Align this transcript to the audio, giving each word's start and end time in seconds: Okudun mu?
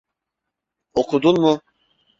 Okudun 0.93 1.41
mu? 1.41 1.59